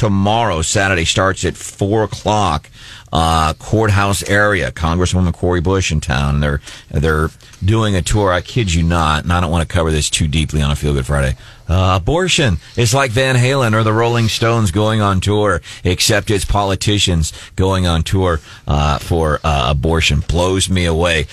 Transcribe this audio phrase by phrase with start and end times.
[0.00, 2.70] tomorrow, Saturday, starts at 4 o'clock
[3.12, 4.72] uh, courthouse area.
[4.72, 6.40] Congresswoman Cori Bush in town.
[6.40, 7.28] They're they're
[7.62, 8.32] doing a tour.
[8.32, 10.76] I kid you not, and I don't want to cover this too deeply on a
[10.76, 11.36] Feel Good Friday.
[11.70, 12.58] Uh, abortion.
[12.74, 17.86] It's like Van Halen or the Rolling Stones going on tour, except it's politicians going
[17.86, 20.18] on tour uh, for uh, abortion.
[20.18, 21.28] Blows me away.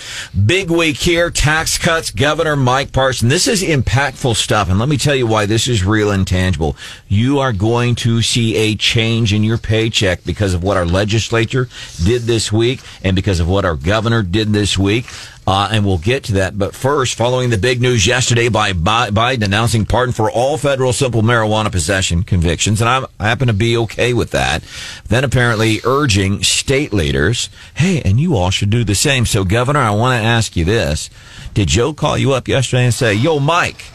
[0.45, 1.31] Big week here.
[1.31, 2.11] Tax cuts.
[2.11, 3.29] Governor Mike Parson.
[3.29, 6.77] This is impactful stuff, and let me tell you why this is real and tangible.
[7.07, 11.67] You are going to see a change in your paycheck because of what our legislature
[12.05, 15.07] did this week and because of what our governor did this week.
[15.47, 16.57] Uh, and we'll get to that.
[16.57, 21.21] But first, following the big news yesterday by Biden announcing pardon for all federal simple
[21.21, 24.61] marijuana possession convictions, and I'm, I happen to be okay with that.
[25.07, 29.25] Then apparently urging state leaders, hey, and you all should do the same.
[29.25, 31.09] So, Governor, I want to ask you this:
[31.53, 33.85] Did Joe call you up yesterday and say, "Yo, Mike,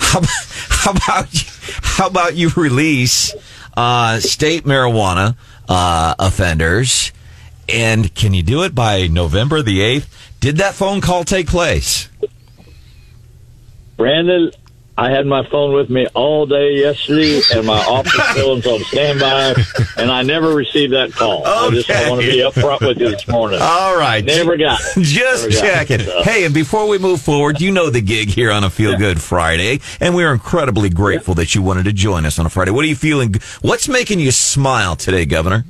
[0.00, 1.48] how, how about you,
[1.82, 3.32] how about you release
[3.76, 5.36] uh, state marijuana
[5.68, 7.12] uh, offenders?"
[7.68, 10.06] And can you do it by November the 8th?
[10.40, 12.08] Did that phone call take place?
[13.96, 14.52] Brandon,
[14.98, 19.54] I had my phone with me all day yesterday, and my office phone's on standby,
[19.98, 21.40] and I never received that call.
[21.40, 21.50] Okay.
[21.50, 23.58] I just want to be upfront with you this morning.
[23.60, 25.02] All right, never got it.
[25.02, 26.00] Just never checking.
[26.00, 26.22] It, so.
[26.22, 28.98] Hey, and before we move forward, you know the gig here on a Feel yeah.
[28.98, 31.42] Good Friday, and we're incredibly grateful yeah.
[31.42, 32.70] that you wanted to join us on a Friday.
[32.70, 33.34] What are you feeling?
[33.60, 35.66] What's making you smile today, Governor?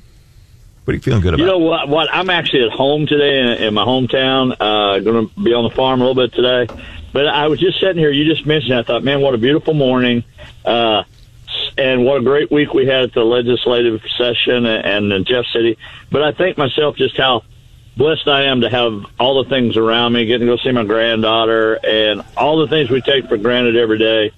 [0.87, 1.41] What are you feeling good about?
[1.41, 1.89] You know what?
[1.89, 4.53] What I'm actually at home today in, in my hometown.
[4.53, 6.73] Uh, going to be on the farm a little bit today.
[7.13, 8.13] But I was just sitting here.
[8.13, 8.73] You just mentioned.
[8.73, 10.23] I thought, man, what a beautiful morning.
[10.65, 11.03] Uh,
[11.77, 15.77] and what a great week we had at the legislative session and in Jeff City.
[16.13, 17.43] But I think myself just how
[17.97, 20.85] blessed I am to have all the things around me, getting to go see my
[20.85, 24.31] granddaughter, and all the things we take for granted every day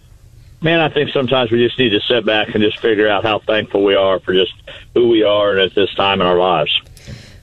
[0.61, 3.39] man, I think sometimes we just need to sit back and just figure out how
[3.39, 4.53] thankful we are for just
[4.95, 6.81] who we are and at this time in our lives.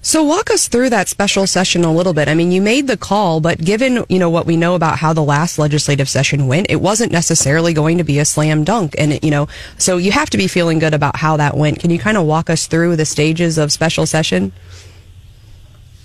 [0.01, 2.27] So walk us through that special session a little bit.
[2.27, 5.13] I mean, you made the call, but given, you know, what we know about how
[5.13, 8.93] the last legislative session went, it wasn't necessarily going to be a slam dunk.
[8.99, 9.47] And, it, you know,
[9.79, 11.79] so you have to be feeling good about how that went.
[11.79, 14.51] Can you kind of walk us through the stages of special session?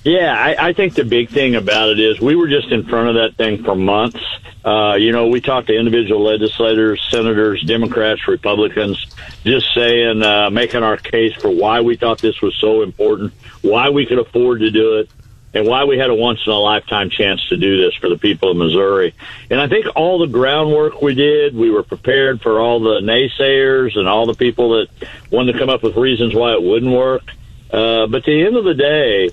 [0.03, 3.11] Yeah, I, I think the big thing about it is we were just in front
[3.11, 4.25] of that thing for months.
[4.65, 9.07] Uh, you know, we talked to individual legislators, senators, Democrats, Republicans,
[9.43, 13.33] just saying, uh, making our case for why we thought this was so important,
[13.63, 15.11] why we could afford to do it,
[15.55, 18.19] and why we had a once in a lifetime chance to do this for the
[18.19, 19.15] people of Missouri.
[19.51, 23.99] And I think all the groundwork we did, we were prepared for all the naysayers
[23.99, 24.89] and all the people that
[25.31, 27.23] wanted to come up with reasons why it wouldn't work.
[27.73, 29.31] Uh, but at the end of the day,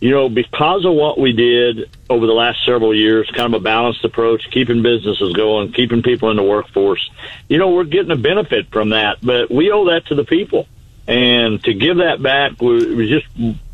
[0.00, 3.62] you know, because of what we did over the last several years, kind of a
[3.62, 7.10] balanced approach, keeping businesses going, keeping people in the workforce,
[7.48, 10.66] you know, we're getting a benefit from that, but we owe that to the people.
[11.06, 13.26] And to give that back it was just,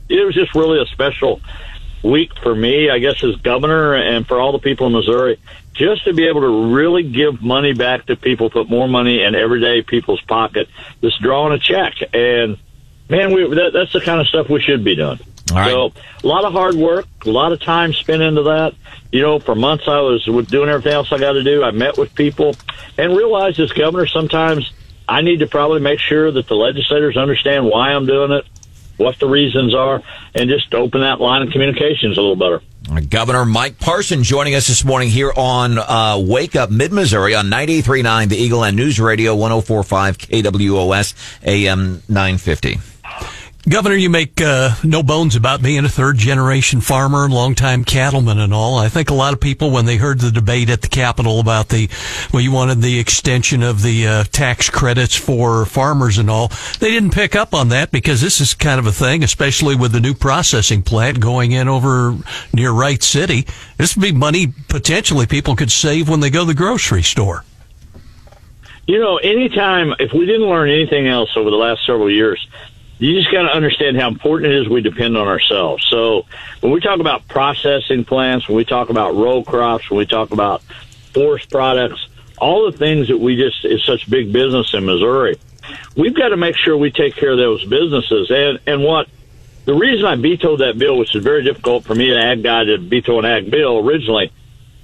[0.08, 1.40] it was just really a special
[2.02, 5.38] week for me, I guess, as governor and for all the people in Missouri,
[5.74, 9.34] just to be able to really give money back to people, put more money in
[9.34, 10.68] everyday people's pocket,
[11.02, 11.94] just drawing a check.
[12.12, 12.58] And
[13.08, 15.20] man, we, that, that's the kind of stuff we should be doing.
[15.70, 15.92] So
[16.22, 18.74] a lot of hard work, a lot of time spent into that.
[19.12, 21.62] You know, for months I was doing everything else I got to do.
[21.62, 22.56] I met with people
[22.98, 24.72] and realized as governor sometimes
[25.08, 28.44] I need to probably make sure that the legislators understand why I'm doing it,
[28.96, 30.02] what the reasons are,
[30.34, 32.60] and just open that line of communications a little better.
[33.08, 37.46] Governor Mike Parson joining us this morning here on uh, Wake Up Mid Missouri on
[37.46, 41.14] 93.9 The Eagle and News Radio 104.5 KWOS
[41.44, 42.78] AM 950.
[43.68, 48.38] Governor, you make uh, no bones about being a third generation farmer and longtime cattleman
[48.38, 48.78] and all.
[48.78, 51.70] I think a lot of people, when they heard the debate at the Capitol about
[51.70, 51.90] the,
[52.32, 56.90] well, you wanted the extension of the uh, tax credits for farmers and all, they
[56.90, 60.00] didn't pick up on that because this is kind of a thing, especially with the
[60.00, 62.16] new processing plant going in over
[62.52, 63.48] near Wright City.
[63.78, 67.42] This would be money potentially people could save when they go to the grocery store.
[68.86, 72.46] You know, anytime, if we didn't learn anything else over the last several years,
[72.98, 75.86] you just got to understand how important it is we depend on ourselves.
[75.90, 76.24] So
[76.60, 80.30] when we talk about processing plants, when we talk about row crops, when we talk
[80.30, 80.62] about
[81.12, 82.08] forest products,
[82.38, 85.38] all the things that we just is such big business in Missouri,
[85.96, 88.30] we've got to make sure we take care of those businesses.
[88.30, 89.08] And and what
[89.66, 92.64] the reason I vetoed that bill, which is very difficult for me, an ag guy,
[92.64, 94.32] to veto an ag bill originally,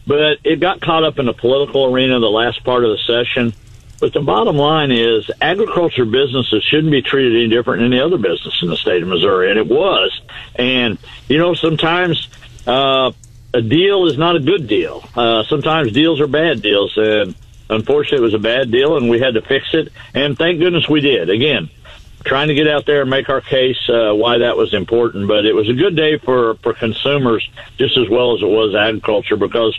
[0.06, 3.54] but it got caught up in the political arena the last part of the session
[4.02, 8.18] but the bottom line is agriculture businesses shouldn't be treated any different than any other
[8.18, 9.48] business in the state of Missouri.
[9.48, 10.20] And it was.
[10.56, 12.28] And, you know, sometimes,
[12.66, 13.12] uh,
[13.54, 15.04] a deal is not a good deal.
[15.14, 16.94] Uh, sometimes deals are bad deals.
[16.96, 17.36] And
[17.70, 19.92] unfortunately, it was a bad deal and we had to fix it.
[20.14, 21.30] And thank goodness we did.
[21.30, 21.70] Again,
[22.24, 25.28] trying to get out there and make our case uh, why that was important.
[25.28, 27.48] But it was a good day for for consumers
[27.78, 29.78] just as well as it was agriculture because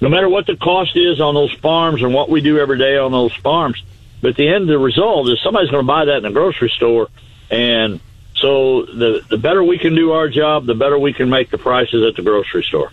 [0.00, 2.96] no matter what the cost is on those farms and what we do every day
[2.98, 3.82] on those farms,
[4.20, 6.70] but the end, of the result is somebody's going to buy that in the grocery
[6.70, 7.08] store,
[7.50, 8.00] and
[8.36, 11.58] so the the better we can do our job, the better we can make the
[11.58, 12.90] prices at the grocery store.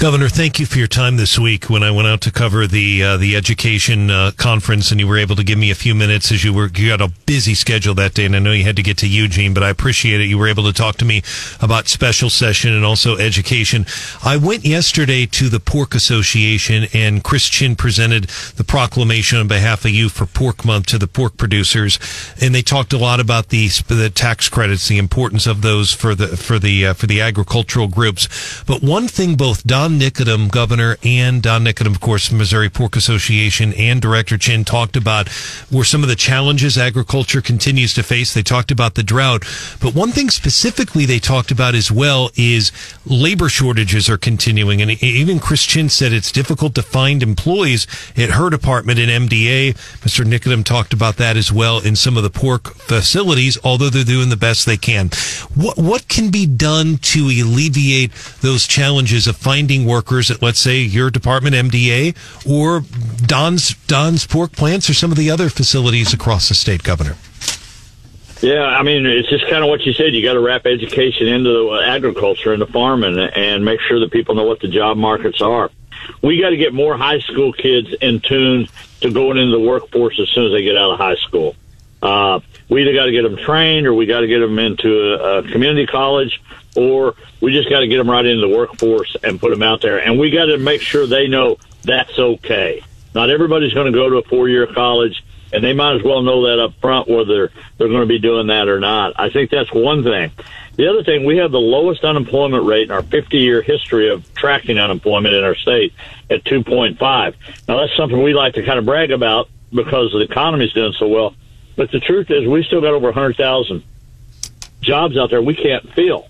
[0.00, 3.02] Governor, thank you for your time this week when I went out to cover the
[3.02, 6.32] uh, the education uh, conference, and you were able to give me a few minutes
[6.32, 8.76] as you were you had a busy schedule that day, and I know you had
[8.76, 10.24] to get to Eugene, but I appreciate it.
[10.24, 11.22] You were able to talk to me
[11.60, 13.84] about special session and also education.
[14.24, 18.24] I went yesterday to the Pork Association, and Chris Chinn presented
[18.56, 21.98] the proclamation on behalf of you for Pork Month to the pork producers,
[22.40, 26.14] and they talked a lot about the the tax credits, the importance of those for
[26.14, 28.64] the for the uh, for the agricultural groups.
[28.66, 33.72] But one thing both Don Nikodim, governor, and Don Nikodim, of course, Missouri Pork Association,
[33.74, 35.28] and Director Chinn talked about
[35.70, 38.32] were some of the challenges agriculture continues to face.
[38.34, 39.44] They talked about the drought,
[39.80, 42.70] but one thing specifically they talked about as well is
[43.04, 48.30] labor shortages are continuing, and even Chris Chinn said it's difficult to find employees at
[48.30, 49.74] her department in MDA.
[50.00, 50.24] Mr.
[50.24, 54.28] Nikodim talked about that as well in some of the pork facilities, although they're doing
[54.28, 55.08] the best they can.
[55.54, 60.78] What what can be done to alleviate those challenges of finding workers at, let's say,
[60.78, 62.16] your department, MDA,
[62.48, 62.82] or
[63.26, 67.16] Don's Don's pork plants, or some of the other facilities across the state, Governor?
[68.40, 70.14] Yeah, I mean, it's just kind of what you said.
[70.14, 74.10] You got to wrap education into the agriculture and the farming and make sure that
[74.10, 75.70] people know what the job markets are.
[76.22, 78.68] We got to get more high school kids in tune
[79.02, 81.54] to going into the workforce as soon as they get out of high school.
[82.02, 85.14] Uh, we either got to get them trained or we got to get them into
[85.14, 86.40] a, a community college
[86.76, 89.82] or we just got to get them right into the workforce and put them out
[89.82, 89.98] there.
[89.98, 92.82] And we got to make sure they know that's okay.
[93.12, 95.22] Not everybody's going to go to a four year college
[95.52, 98.46] and they might as well know that up front whether they're going to be doing
[98.46, 99.14] that or not.
[99.18, 100.30] I think that's one thing.
[100.76, 104.32] The other thing, we have the lowest unemployment rate in our 50 year history of
[104.34, 105.92] tracking unemployment in our state
[106.30, 107.34] at 2.5.
[107.66, 111.08] Now that's something we like to kind of brag about because the economy's doing so
[111.08, 111.34] well.
[111.80, 113.82] But the truth is, we still got over 100,000
[114.82, 116.28] jobs out there we can't fill.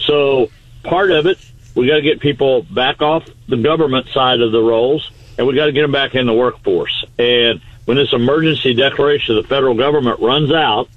[0.00, 0.50] So
[0.82, 1.38] part of it,
[1.76, 5.08] we got to get people back off the government side of the rolls,
[5.38, 7.04] and we got to get them back in the workforce.
[7.20, 10.88] And when this emergency declaration of the federal government runs out,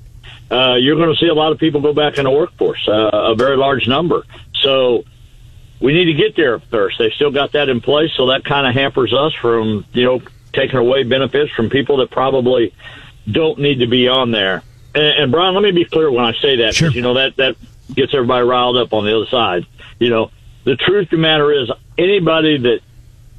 [0.49, 3.11] uh, you're going to see a lot of people go back in the workforce, uh,
[3.13, 4.23] a very large number.
[4.55, 5.03] So
[5.79, 6.97] we need to get there first.
[6.97, 10.21] They still got that in place, so that kind of hampers us from you know
[10.51, 12.73] taking away benefits from people that probably
[13.29, 14.61] don't need to be on there.
[14.95, 16.87] And, and Brian, let me be clear when I say that, Sure.
[16.89, 17.55] because you know that that
[17.93, 19.65] gets everybody riled up on the other side.
[19.99, 20.31] You know,
[20.63, 22.79] the truth of the matter is, anybody that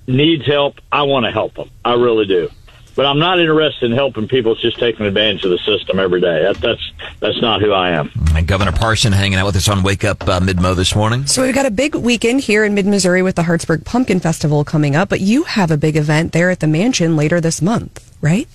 [0.06, 1.70] needs help, I want to help them.
[1.84, 2.50] I really do.
[2.96, 6.20] But I'm not interested in helping people that's just taking advantage of the system every
[6.20, 6.42] day.
[6.44, 8.12] That, that's that's not who I am.
[8.36, 11.26] And Governor Parson hanging out with us on Wake Up uh, Midmo this morning.
[11.26, 14.62] So we've got a big weekend here in mid Missouri with the Hartsburg Pumpkin Festival
[14.64, 18.16] coming up, but you have a big event there at the mansion later this month,
[18.20, 18.46] right?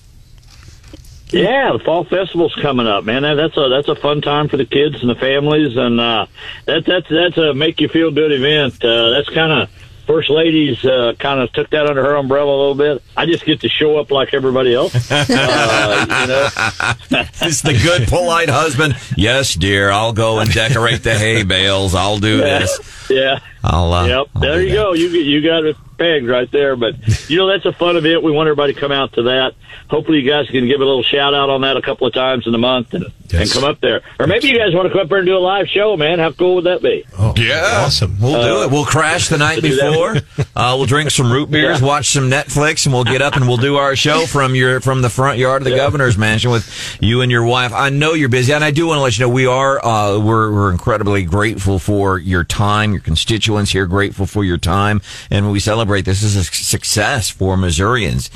[1.32, 3.22] Yeah, the fall festival's coming up, man.
[3.22, 6.26] That, that's a that's a fun time for the kids and the families, and uh,
[6.66, 8.82] that that's that's a make you feel good event.
[8.84, 9.70] Uh, that's kind of
[10.06, 13.02] first ladies uh, kind of took that under her umbrella a little bit.
[13.16, 14.92] I just get to show up like everybody else.
[15.10, 18.96] uh, you know, It's the good, polite husband.
[19.16, 21.94] Yes, dear, I'll go and decorate the hay bales.
[21.94, 23.08] I'll do this.
[23.10, 23.38] yeah.
[23.62, 23.92] I'll.
[23.92, 24.74] Uh, Yep, I'll there you that.
[24.74, 24.92] go.
[24.94, 26.74] You you got it pegged right there.
[26.76, 26.94] But
[27.30, 28.22] you know that's a fun event.
[28.24, 29.54] We want everybody to come out to that.
[29.88, 32.46] Hopefully, you guys can give a little shout out on that a couple of times
[32.46, 33.42] in the month and, Yes.
[33.42, 34.02] and come up there.
[34.18, 36.18] Or maybe you guys want to come up there and do a live show, man.
[36.18, 37.04] How cool would that be?
[37.18, 38.16] Oh, Yeah, awesome.
[38.20, 38.70] We'll do it.
[38.72, 40.16] We'll crash the night before.
[40.56, 41.86] Uh, we'll drink some root beers, Yeah.
[41.86, 45.00] watch some Netflix, and we'll get up and we'll do our show from your from
[45.00, 47.72] the front yard of the governor's mansion with you and your wife.
[47.72, 50.18] I know you're busy, and I do want to let you know we are uh,
[50.18, 52.92] we're we're incredibly grateful for your time.
[52.92, 55.00] Your constituents here grateful for your time,
[55.30, 58.28] and we celebrate this is a success for Missourians.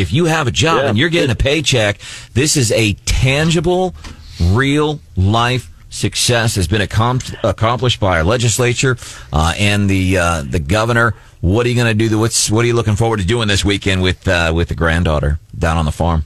[0.00, 0.88] If you have a job Yeah.
[0.88, 1.98] and you're getting a paycheck,
[2.34, 3.94] this is a tangible,
[4.40, 8.96] real life success has been accom- accomplished by our legislature
[9.32, 11.14] uh, and the uh, the governor.
[11.40, 12.18] What are you going to do?
[12.18, 15.38] What's what are you looking forward to doing this weekend with uh, with the granddaughter
[15.56, 16.24] down on the farm?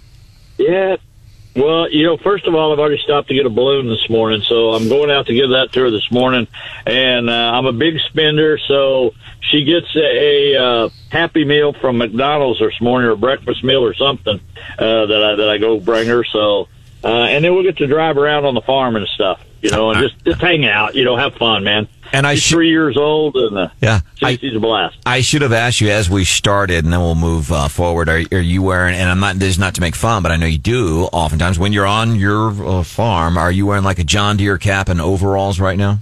[0.59, 0.97] Yeah.
[1.55, 4.41] Well, you know, first of all, I've already stopped to get a balloon this morning,
[4.43, 6.49] so I'm going out to give that to her this morning.
[6.87, 11.99] And uh, I'm a big spender, so she gets a, a uh, Happy Meal from
[11.99, 14.41] McDonald's this morning, or breakfast meal or something
[14.79, 16.25] uh, that I that I go bring her.
[16.25, 16.69] So,
[17.05, 19.45] uh, and then we'll get to drive around on the farm and stuff.
[19.63, 21.89] You know, and just just hang out, you know, have fun, man.
[22.15, 24.99] And I He's should- three years old, and uh, Yeah, I- a blast.
[25.07, 28.11] I should have asked you as we started, and then we'll move uh, forward.
[28.11, 28.95] Are, are you wearing?
[28.95, 29.37] And I'm not.
[29.39, 31.05] This is not to make fun, but I know you do.
[31.05, 34.91] Oftentimes, when you're on your uh, farm, are you wearing like a John Deere cap
[34.91, 36.01] and overalls right now?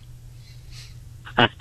[1.39, 1.59] I've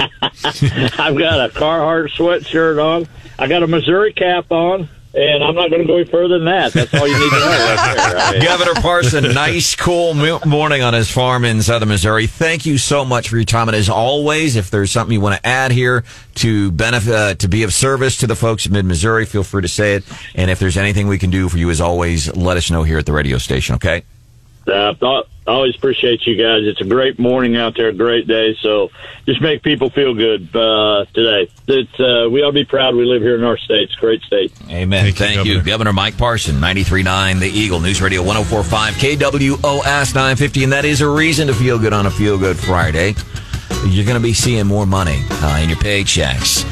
[1.17, 3.07] got a Carhartt sweatshirt on.
[3.37, 6.45] I got a Missouri cap on, and I'm not going to go any further than
[6.45, 6.73] that.
[6.73, 8.43] That's all you need to know right there.
[8.43, 12.27] Governor Parson, nice, cool morning on his farm in southern Missouri.
[12.27, 13.69] Thank you so much for your time.
[13.69, 16.03] And as always, if there's something you want to add here
[16.35, 19.63] to benefit, uh, to be of service to the folks in mid Missouri, feel free
[19.63, 20.03] to say it.
[20.35, 22.99] And if there's anything we can do for you, as always, let us know here
[22.99, 23.75] at the radio station.
[23.75, 24.03] Okay.
[24.69, 26.61] Uh, I always appreciate you guys.
[26.63, 28.55] It's a great morning out there, a great day.
[28.61, 28.91] So
[29.25, 31.51] just make people feel good uh, today.
[31.65, 33.83] That uh, we ought to be proud we live here in our state.
[33.89, 34.53] It's a great state.
[34.69, 35.05] Amen.
[35.05, 35.71] Thank you, Thank, you, Governor.
[35.71, 40.63] Governor Mike Parson, 93.9 The Eagle, News Radio 104.5, KWOS 950.
[40.65, 43.15] And that is a reason to feel good on a Feel Good Friday.
[43.87, 46.69] You're going to be seeing more money uh, in your paychecks.